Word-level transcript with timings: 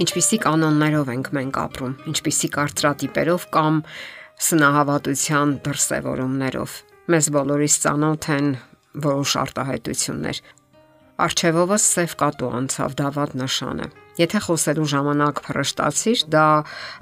ինչպիսի 0.00 0.38
կանոններով 0.44 1.10
ենք 1.12 1.28
մենք 1.36 1.56
ապրում, 1.60 1.94
ինչպիսի 2.10 2.48
կարծրատիպերով 2.56 3.42
կամ 3.56 3.80
սնահավատության 4.46 5.52
դրսևորումներով։ 5.66 6.76
Մեզ 7.10 7.28
բոլորիս 7.36 7.74
ծանոթ 7.84 8.28
են 8.36 8.48
որոշ 9.06 9.32
արտահայտություններ։ 9.44 10.42
Արչևովս 11.20 11.86
սև 12.00 12.14
կատու 12.20 12.52
անցավ 12.60 12.96
դավադ 13.00 13.34
նշան 13.44 13.80
է։ 13.84 13.88
Եթե 14.20 14.40
խոսելու 14.46 14.88
ժամանակ 14.94 15.40
փռշտացիր, 15.44 16.22
դա 16.32 16.46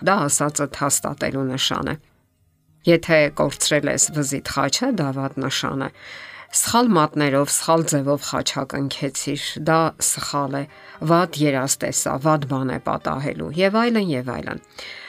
դա 0.09 0.15
ասածը 0.27 0.67
հաստատելու 0.79 1.47
նշան 1.55 1.93
է։ 1.93 1.95
Եթե 2.89 3.19
կորցրել 3.39 3.91
ես 3.91 4.05
վզիդ 4.17 4.51
խաչը, 4.55 4.89
դա 4.99 5.09
վատ 5.19 5.39
նշան 5.43 5.83
է։ 5.87 5.89
Սխալ 6.49 6.87
մատներով, 6.97 7.51
սխալ 7.53 7.83
ձևով 7.93 8.23
խաչակ 8.25 8.75
ընկեցիր, 8.79 9.43
դա 9.69 9.81
սխալ 10.01 10.55
է, 10.57 10.63
վատ 11.11 11.37
երաստեսա, 11.43 12.15
վատ 12.25 12.47
բան 12.49 12.73
է 12.73 12.79
պատահելու 12.87 13.51
եւ 13.59 13.77
այլն 13.83 14.09
եւ 14.15 14.31
այլն։ 14.33 14.63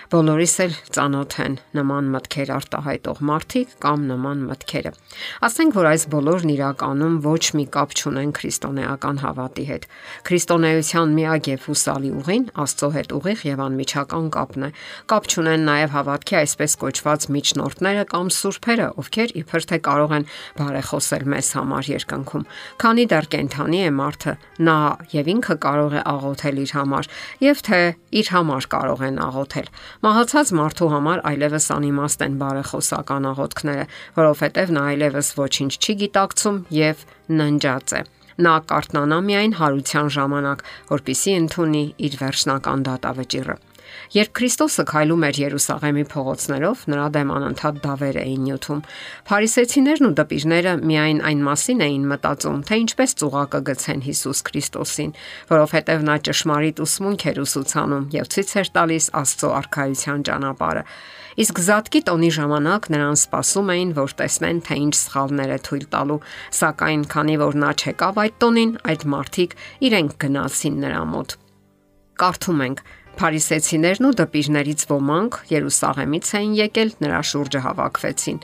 Բոլորիս 0.09 0.53
էլ 0.63 0.71
ծանոթ 0.89 1.33
են 1.43 1.55
նման 1.77 2.07
մտքեր 2.09 2.49
արտահայտող 2.55 3.19
մարդիկ 3.29 3.73
կամ 3.83 4.05
նման 4.09 4.39
մտքերը։ 4.47 4.91
Ասենք 5.45 5.75
որ 5.77 5.87
այս 5.89 6.05
բոլորն 6.09 6.51
իրականում 6.53 7.17
ոչ 7.25 7.43
մի 7.59 7.65
կապ 7.75 7.93
չունեն 7.93 8.31
քրիստոնեական 8.39 9.21
հավատի 9.21 9.65
հետ։ 9.69 9.85
Քրիստոնեության 10.25 11.13
միակ 11.13 11.49
եւ 11.51 11.67
հուսալի 11.69 12.09
ուղին 12.23 12.47
Աստծո 12.65 12.89
հետ 12.97 13.13
ուղիղ 13.19 13.43
եւ 13.49 13.61
անմիջական 13.69 14.31
կապն 14.33 14.65
է։ 14.65 14.71
Կապ 15.13 15.29
չունեն 15.29 15.69
նաեւ 15.69 15.93
հավատքի 15.93 16.39
այսպես 16.41 16.77
կոչված 16.81 17.29
միջնորդները 17.37 18.03
կամ 18.09 18.33
սուրբերը, 18.33 18.89
ովքեր 18.97 19.35
իբր 19.45 19.69
թե 19.69 19.79
կարող 19.85 20.17
են 20.17 20.27
բարեխոսել 20.57 21.29
մեզ 21.37 21.53
համար 21.59 21.91
երկնքում։ 21.93 22.49
Քանի 22.81 23.05
դեռ 23.13 23.29
կենթանի 23.29 23.79
է 23.85 23.93
մարդը, 23.99 24.33
նա 24.65 24.79
եւ 25.13 25.31
ինքը 25.37 25.55
կարող 25.69 25.93
է 25.99 26.03
աղոթել 26.09 26.61
իր 26.65 26.75
համար, 26.79 27.09
եւ 27.45 27.63
թե 27.69 27.81
իր 28.09 28.33
համար 28.33 28.69
կարող 28.73 29.05
են 29.09 29.21
աղոթել։ 29.29 29.69
Մահացած 29.99 30.51
մարդու 30.55 30.87
համար 30.93 31.21
այլևս 31.27 31.65
անիմաստ 31.75 32.21
են 32.23 32.35
բարեխոսական 32.39 33.25
աղոթքները, 33.33 33.87
որովհետև 34.15 34.71
նա 34.77 34.83
այլևս 34.93 35.31
ոչինչ 35.39 35.73
չի 35.75 35.95
գիտակցում 36.05 36.61
եւ 36.77 37.03
ննջած 37.41 37.95
է 37.99 38.01
նա 38.39 38.53
կարտնանա 38.71 39.17
միայն 39.27 39.55
հարության 39.59 40.11
ժամանակ, 40.15 40.63
որpիսի 40.93 41.33
ընդունի 41.43 41.83
իր 42.07 42.15
վերջնական 42.23 42.85
դատավճիռը։ 42.87 43.55
Երբ 44.15 44.31
Քրիստոսը 44.39 44.83
քայլում 44.89 45.25
էր 45.29 45.39
Երուսաղեմի 45.43 46.05
փողոցներով, 46.13 46.83
նրա 46.89 47.05
դեմ 47.15 47.33
անընդհատ 47.35 47.79
դավեր 47.83 48.19
էին 48.23 48.41
նյութում։ 48.49 48.81
Փարիսեցիներն 49.29 50.09
ու 50.09 50.13
դպիրները 50.19 50.73
միայն 50.89 51.21
այն 51.29 51.43
մասին 51.49 51.83
էին 51.85 52.09
մտածում, 52.09 52.59
թե 52.69 52.79
ինչպես 52.83 53.15
ծուղակը 53.19 53.61
գցեն 53.69 54.03
Հիսուս 54.09 54.43
Քրիստոսին, 54.49 55.13
որովհետև 55.53 56.05
նա 56.09 56.15
ճշմարիտ 56.29 56.83
ուսմունք 56.89 57.25
էր 57.29 57.41
ուսուցանում 57.45 58.09
եւ 58.19 58.29
ցույց 58.33 58.53
էր 58.59 58.73
տալիս 58.79 59.09
Աստծո 59.19 59.49
արքայության 59.59 60.27
ճանապարհը։ 60.29 60.85
Իսկ 61.39 61.59
զատկի 61.63 61.99
տոնի 62.09 62.29
ժամանակ 62.35 62.87
նրան 62.91 63.19
սպասում 63.19 63.69
էին, 63.75 63.91
որ 63.95 64.15
տեսնեն, 64.19 64.59
թե 64.67 64.79
ինչ 64.83 64.95
սխալներ 64.99 65.53
է 65.55 65.59
թույլ 65.69 65.85
տալու, 65.93 66.19
սակայն 66.59 67.05
քանի 67.15 67.37
որ 67.45 67.59
նա 67.63 67.73
չեկավ 67.79 68.23
այդ 68.25 68.39
տոնին, 68.43 68.73
այդ 68.91 69.05
մարդիկ 69.13 69.55
իրենք 69.87 70.17
գնացին 70.25 70.81
նրա 70.83 71.05
մոտ։ 71.13 71.39
Կարդում 72.19 72.63
ենք. 72.65 72.83
Փարիսեցիներն 73.19 74.07
ու 74.09 74.15
դպիրներից 74.19 74.83
ոմանք 74.89 75.39
Երուսաղեմից 75.51 76.31
էին 76.39 76.53
եկել, 76.59 76.91
նրա 77.03 77.21
շուրջը 77.29 77.63
հավաքվեցին։ 77.67 78.37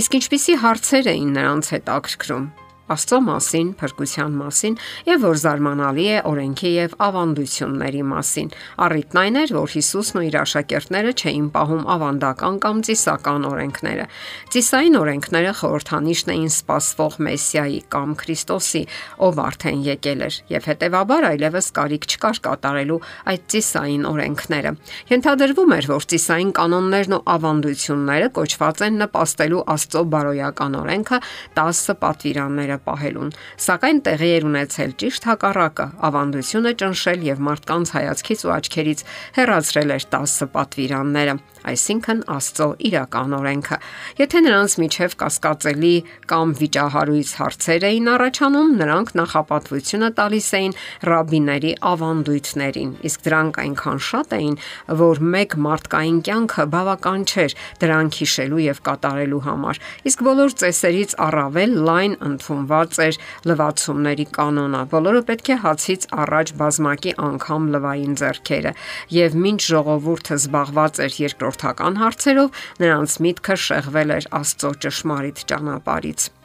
Իսկ 0.00 0.16
ինչպիսի 0.20 0.56
հարցեր 0.64 1.12
էին 1.14 1.30
նրանց 1.36 1.70
հետ 1.74 1.92
ակրկրում։ 2.00 2.44
Աստծո 2.90 3.18
մասին, 3.22 3.68
փրկության 3.78 4.32
մասին 4.34 4.76
եւ 5.06 5.22
որ 5.22 5.36
զարմանալի 5.40 6.06
է 6.10 6.16
օրենքի 6.26 6.70
եւ 6.74 6.94
ավանդությունների 7.06 8.00
մասին։ 8.10 8.48
Առիթն 8.86 9.20
այն 9.20 9.38
էր, 9.40 9.52
որ 9.54 9.74
Հիսուսն 9.74 10.18
ու 10.20 10.24
իր 10.26 10.36
աշակերտները 10.40 11.12
չէին 11.20 11.46
պահում 11.54 11.84
ավանդական 11.94 12.58
կամ 12.64 12.82
ծիսական 12.88 13.46
օրենքները։ 13.50 14.06
Ծիսային 14.50 14.98
օրենքները 15.00 15.52
խորհրդանիշն 15.60 16.32
էին 16.34 16.50
սпасվող 16.50 17.14
Մեսիայի 17.30 17.78
կամ 17.94 18.16
Քրիստոսի, 18.20 18.82
ով 19.30 19.40
արդեն 19.46 19.84
եկել 19.86 20.26
էր 20.26 20.40
եւ 20.50 20.68
հետեւաբար 20.70 21.28
այլևս 21.30 21.70
կարիք 21.78 22.08
չկար 22.10 22.42
կատարելու 22.50 22.98
այդ 23.30 23.46
ծիսային 23.54 24.04
օրենքները։ 24.10 24.74
Ենթադրվում 25.14 25.74
էր, 25.78 25.90
որ 25.94 26.08
ծիսային 26.10 26.52
կանոններն 26.58 27.14
ու 27.14 27.22
ավանդությունները 27.38 28.28
կոչված 28.40 28.84
են 28.90 29.00
նպաստելու 29.04 29.64
Աստծո 29.70 30.04
բարոյական 30.10 30.78
օրենքը 30.80 31.20
10 31.60 31.98
պատվիրանները 32.00 32.79
պահելուն, 32.86 33.32
սակայն 33.66 34.02
տեղի 34.08 34.30
էր 34.40 34.48
ունեցել 34.50 34.96
ճիշտ 35.02 35.28
հակառակը՝ 35.30 35.86
ավանդությունը 36.10 36.72
ճնշել 36.80 37.24
եւ 37.30 37.44
մարդկանց 37.50 37.94
հայացքից 37.96 38.44
ու 38.46 38.54
աչքերից 38.56 39.04
հեռացրել 39.40 39.94
էր 39.96 40.04
10 40.14 40.50
պատվիրանները, 40.54 41.34
այսինքն 41.70 42.20
Աստծո 42.30 42.68
իրական 42.88 43.34
օրենքը։ 43.36 43.76
Եթե 44.20 44.40
նրանց 44.46 44.74
միջև 44.80 45.16
կասկածելի 45.20 45.92
կամ 46.30 46.54
վիճահարույց 46.60 47.32
հարցեր 47.40 47.86
էին 47.90 48.08
առաջանում, 48.14 48.70
նրանք 48.80 49.12
նախապատվությունը 49.20 50.10
տալիս 50.20 50.48
էին 50.60 50.74
ռաբիների 51.10 51.72
ավանդույթներին, 51.90 52.92
իսկ 53.10 53.24
դրանք 53.28 53.60
այնքան 53.64 54.00
շատ 54.08 54.34
էին, 54.40 54.56
որ 55.00 55.22
մեկ 55.36 55.56
մարդկային 55.68 56.18
կյանքը 56.30 56.64
բավական 56.74 57.20
չէր 57.30 57.56
դրանք 57.84 58.20
հիշելու 58.20 58.64
եւ 58.70 58.82
կատարելու 58.88 59.42
համար։ 59.50 59.82
Իսկ 60.10 60.24
բոլոր 60.30 60.56
ծեսերից 60.60 61.16
առավել 61.28 61.76
լայն 61.90 62.14
ընդունված 62.30 62.69
ներկայացված 62.70 62.98
էր 63.04 63.16
լվացումների 63.50 64.26
կանոնը։ 64.36 64.82
Բոլորը 64.92 65.22
պետք 65.30 65.50
է 65.50 65.56
հացից 65.64 66.06
առաջ 66.22 66.52
բազմակի 66.60 67.14
անգամ 67.26 67.68
լվային 67.74 68.14
зерքերը, 68.22 68.72
եւ 69.18 69.38
մինչ 69.44 69.60
ժողովուրդը 69.70 70.40
զբաղված 70.40 71.00
էր 71.06 71.20
երկրորդական 71.26 72.02
հարցերով, 72.04 72.50
նրանց 72.84 73.16
միտքը 73.26 73.56
շեղվել 73.68 74.18
էր 74.18 74.28
Աստծո 74.40 74.76
ճշմարիտ 74.86 75.48
ճանապարից։ 75.50 76.39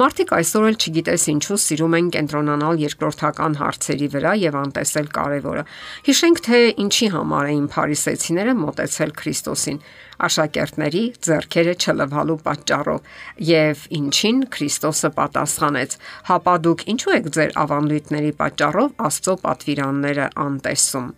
Մարդիկ 0.00 0.34
այսօր 0.38 0.66
էլ 0.68 0.76
չգիտես 0.78 1.24
ինչու 1.34 1.58
սիրում 1.64 1.96
են 1.98 2.10
կենտրոնանալ 2.14 2.80
երկրորդական 2.84 3.58
հարցերի 3.60 4.08
վրա 4.14 4.32
եւ 4.44 4.58
անտեսել 4.60 5.08
կարևորը։ 5.18 5.64
Հիշենք 6.08 6.42
թե 6.48 6.60
ինչի 6.84 7.08
համար 7.14 7.50
էին 7.54 7.66
փարիսեցիները 7.74 8.54
մտեցել 8.64 9.14
Քրիստոսին 9.24 9.82
աշակերտների 10.28 11.02
ձեռքերը 11.26 11.74
չլվալու 11.80 12.38
պատճառով 12.44 13.10
եւ 13.48 13.82
ինչին 13.98 14.40
Քրիստոսը 14.54 15.10
պատասխանեց 15.18 15.98
հապա 16.30 16.54
դուք 16.68 16.86
ինչու 16.94 17.18
եք 17.18 17.28
ձեր 17.38 17.58
ավանդույթների 17.64 18.32
պատճառով 18.44 18.96
աստծո 19.10 19.36
պատվիրանները 19.48 20.30
անտեսում 20.46 21.12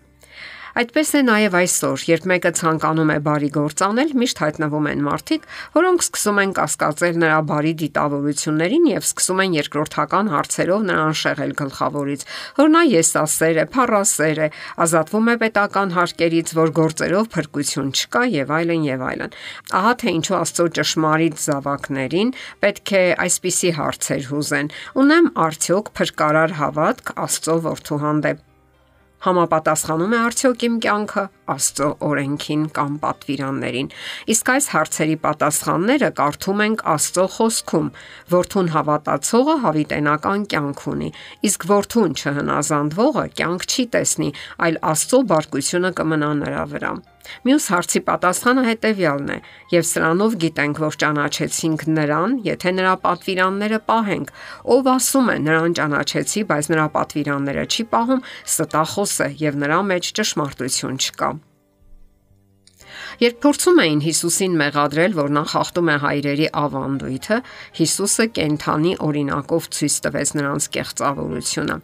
Այդպես 0.77 1.11
է 1.17 1.21
նաև 1.25 1.55
այսօր, 1.57 2.03
երբ 2.05 2.25
մեկը 2.29 2.51
ցանկանում 2.59 3.11
է 3.15 3.15
բարի 3.25 3.49
գործ 3.55 3.83
անել, 3.87 4.11
միշտ 4.21 4.41
հայտնվում 4.43 4.89
են 4.91 5.05
մարդիկ, 5.07 5.45
որոնք 5.73 6.03
սկսում 6.05 6.41
են 6.43 6.51
կասկածել 6.59 7.21
նրա 7.23 7.39
բարի 7.49 7.71
դիտավորություններին 7.81 8.89
եւ 8.91 9.07
սկսում 9.07 9.41
են 9.47 9.55
երկրորդական 9.57 10.29
հարցերով 10.35 10.85
նրան 10.91 11.17
շեղել 11.21 11.55
գլխավորից, 11.61 12.27
որ 12.61 12.69
նա 12.77 12.83
եսասեր 12.93 13.57
է, 13.57 13.65
փառասեր 13.73 14.41
է, 14.45 14.49
ազատվում 14.85 15.31
է 15.33 15.37
պետական 15.47 15.97
հարկերից, 15.97 16.53
որ 16.61 16.75
գործերով 16.77 17.31
փրկություն 17.33 17.89
չկա 17.97 18.23
եւ 18.37 18.53
այլն 18.61 18.85
եւ 18.93 19.07
այլն։ 19.17 19.39
Ահա 19.81 19.95
թե 20.05 20.15
ինչու 20.21 20.37
Աստծո 20.45 20.67
ճշմարիտ 20.77 21.41
զավակներին 21.47 22.35
պետք 22.67 22.93
է 23.01 23.05
այսպիսի 23.25 23.73
հարցեր 23.81 24.29
հուզեն։ 24.29 24.71
Ունեմ 25.07 25.33
արդյոք 25.47 25.91
փրկարար 25.97 26.57
հավատք 26.61 27.15
Աստծո 27.25 27.57
որդու 27.71 28.03
հանդեպ 28.05 28.45
Համապատասխանում 29.25 30.15
է 30.17 30.19
արդյոք 30.27 30.65
իմ 30.67 30.75
կյանքը 30.85 31.25
Աստծո 31.55 31.89
օրենքին 32.09 32.63
կամ 32.77 32.99
պատվիրաններին։ 33.03 33.91
Իսկ 34.35 34.53
այս 34.57 34.69
հարցերի 34.75 35.17
պատասխանները 35.27 36.11
կարդում 36.21 36.63
ենք 36.67 36.85
Աստծո 36.97 37.27
խոսքում, 37.37 37.91
որթուն 38.37 38.71
հավատացողը 38.77 39.59
հավիտենական 39.67 40.47
կյանք 40.53 40.87
ունի, 40.93 41.11
իսկ 41.51 41.69
որթուն 41.73 42.17
չհնազանդվողը 42.21 43.27
կյանք 43.41 43.69
չի 43.71 43.91
տեսնի, 43.97 44.31
այլ 44.67 44.81
Աստծո 44.95 45.23
բարկությունը 45.35 45.93
կմնա 46.01 46.33
նրա 46.47 46.65
վրա։ 46.73 46.97
Մյուս 47.47 47.65
հարցի 47.73 48.01
պատասխանը 48.07 48.65
հետեւյալն 48.67 49.33
է, 49.35 49.39
եւ 49.73 49.87
սրանով 49.91 50.37
գիտենք, 50.45 50.81
որ 50.85 50.99
ճանաչեցինք 51.03 51.85
նրան, 51.97 52.37
եթե 52.47 52.73
նրա 52.77 52.95
պատվիրանները 53.07 53.81
պահենք։ 53.91 54.33
Ով 54.77 54.93
ասում 54.95 55.33
է 55.35 55.37
նրան 55.47 55.77
ճանաչեցի, 55.81 56.47
բայց 56.53 56.71
նրա 56.75 56.87
պատվիրանները 56.99 57.67
չի 57.67 57.89
պահում, 57.97 58.25
ստախոս 58.55 59.19
է 59.27 59.29
եւ 59.47 59.61
նրա 59.67 59.83
մեջ 59.91 60.15
ճշմարտություն 60.21 61.03
չկա։ 61.03 61.36
Երբ 63.17 63.37
փորձում 63.47 63.79
էին 63.87 64.01
Հիսուսին 64.05 64.57
մեղադրել, 64.61 65.15
որ 65.17 65.35
նա 65.37 65.45
խախտում 65.53 65.89
է 65.89 65.97
հայրերի 66.05 66.49
ավանդույթը, 66.63 67.39
Հիսուսը 67.81 68.27
կենթանի 68.37 68.93
օրինակով 69.09 69.69
ցույց 69.77 70.01
տվեց 70.07 70.33
նրանց 70.37 70.71
կեղծավորությունը։ 70.77 71.79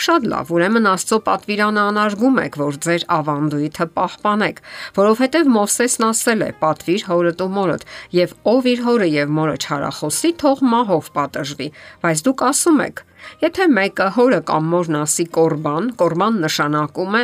Շատ 0.00 0.26
լավ, 0.30 0.52
ուրեմն 0.56 0.88
Աստծո 0.92 1.18
պատվիրանը 1.26 1.82
անարգում 1.90 2.38
եք, 2.42 2.58
որ 2.60 2.78
ձեր 2.86 3.02
ավանդույթը 3.16 3.86
պահպանեք, 3.96 4.62
որովհետև 4.96 5.50
Մովսեսն 5.56 6.06
ասել 6.10 6.46
է. 6.46 6.50
«Պատվիր 6.62 7.02
հորդ 7.10 7.42
ու 7.44 7.50
մորդ, 7.56 7.84
եւ 8.16 8.32
ով 8.52 8.70
իր 8.72 8.80
հորը 8.86 9.08
եւ 9.16 9.34
մորը 9.36 9.56
չարախոսի, 9.66 10.30
թող 10.40 10.64
մահով 10.72 11.12
պատժվի»։ 11.16 11.68
Բայց 12.06 12.24
դուք 12.26 12.46
ասում 12.46 12.80
եք. 12.86 13.04
Եթե 13.42 13.66
մեկը 13.72 14.06
հորը 14.16 14.40
կամ 14.48 14.66
մորն 14.72 14.98
ասի 15.00 15.24
կորբան, 15.34 15.88
կորբան 16.00 16.36
նշանակում 16.44 17.16
է 17.16 17.22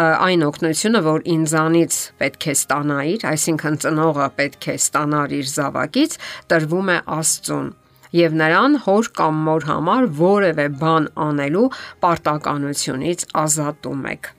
այն 0.00 0.44
օգնությունը, 0.48 1.02
որ 1.06 1.26
ինձանից 1.34 1.98
պետք 2.22 2.46
է 2.48 2.54
ստանայիր, 3.02 3.24
այսինքն 3.26 3.76
ծնողը 3.82 4.26
պետք 4.38 4.66
է 4.70 4.74
ստանար 4.78 5.32
իր 5.34 5.46
զավակից, 5.52 6.12
տրվում 6.50 6.88
է 6.92 6.98
Աստծուն 7.18 7.68
եւ 8.12 8.36
նրան 8.38 8.72
հոր 8.84 9.08
կամ 9.18 9.34
մոր 9.46 9.66
համար 9.66 10.06
որևէ 10.20 10.66
բան 10.78 11.08
անելու 11.26 11.68
պարտականությունից 12.04 13.24
ազատում 13.42 14.02
եք։ 14.12 14.30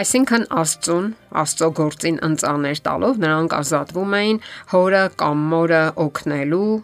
Այսինքն 0.00 0.44
Աստծուն, 0.60 1.06
Աստծո 1.40 1.68
գործին 1.80 2.18
ընծաներ 2.28 2.82
տալով 2.84 3.22
նրանք 3.24 3.56
ազատվում 3.60 4.16
էին 4.20 4.38
հորը 4.74 5.04
կամ 5.22 5.46
մորը 5.54 5.84
օգնելու 6.04 6.74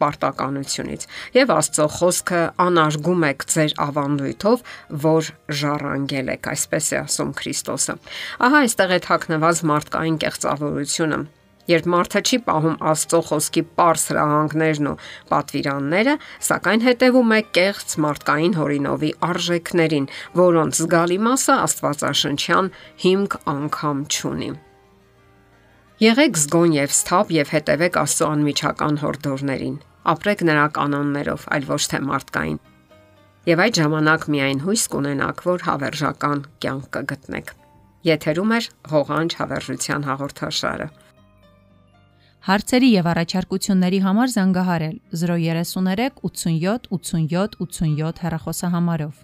պարտականությունից։ 0.00 1.06
Եվ 1.38 1.54
Աստծո 1.58 1.86
խոսքը 1.98 2.42
անարգում 2.64 3.24
եք 3.30 3.46
ձեր 3.54 3.78
ավանդույթով, 3.84 4.66
որ 5.04 5.30
ժառանգել 5.60 6.34
եք, 6.38 6.50
այսպես 6.54 6.90
է 6.94 7.00
ասում 7.04 7.32
Քրիստոսը։ 7.40 7.96
Ահա 8.48 8.60
այստեղ 8.64 8.98
է 8.98 9.00
թաքնված 9.08 9.64
մարդկային 9.74 10.20
կեղծավորությունը 10.24 11.24
Երբ 11.64 11.86
մարդը 11.88 12.20
չի 12.28 12.38
պահում 12.44 12.74
Աստծո 12.90 13.20
խոսքի 13.28 13.62
པարս 13.70 14.02
հրահանգներն 14.10 14.90
ու 14.90 14.98
պատվիրանները, 15.30 16.16
սակայն 16.48 16.84
հետևում 16.88 17.32
է 17.36 17.40
կեղծ 17.56 17.96
մարդկային 18.04 18.58
հորինովի 18.60 19.12
արժեքներին, 19.30 20.10
որոնց 20.44 20.84
զգալի 20.84 21.18
մասը 21.30 21.58
Աստվածաշնչյան 21.64 22.70
հիմք 23.08 23.40
անգամ 23.56 24.06
չունի։ 24.12 24.52
Եղեք 26.04 26.36
զգոն 26.36 26.72
եւ 26.74 26.90
սթափ 26.92 27.30
եւ 27.32 27.50
հետևեք 27.54 27.94
Աստծո 27.96 28.26
անմիջական 28.28 28.96
հորդորներին։ 29.00 29.76
Ապրեք 30.12 30.40
նրա 30.48 30.64
կանոններով, 30.76 31.44
այլ 31.54 31.68
ոչ 31.70 31.78
թե 31.92 32.00
մարդկային։ 32.08 32.58
Եվ 33.48 33.62
այդ 33.64 33.78
ժամանակ 33.78 34.26
միայն 34.34 34.60
հույս 34.66 34.84
կունենաք, 34.94 35.40
որ 35.48 35.64
հավերժական 35.68 36.42
կյանք 36.64 36.90
կգտնեք։ 36.96 37.54
Եթերում 38.10 38.52
է 38.52 38.60
հողանջ 38.92 39.36
հավերժության 39.40 40.06
հաղորդաշարը։ 40.10 40.88
Հարցերի 42.44 42.88
եւ 43.00 43.06
առաջարկությունների 43.14 44.00
համար 44.04 44.34
զանգահարել 44.34 44.96
033 45.24 46.10
87 46.20 46.90
87 46.98 47.56
87 47.64 48.24
հեռախոսահամարով։ 48.26 49.14